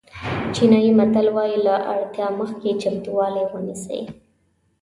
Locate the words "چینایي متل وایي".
0.53-1.57